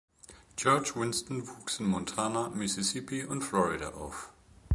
George 0.55 0.95
Winston 0.95 1.43
wuchs 1.47 1.79
in 1.79 1.85
Montana, 1.85 2.49
Mississippi 2.49 3.23
und 3.23 3.41
Florida 3.43 3.89
auf. 3.93 4.31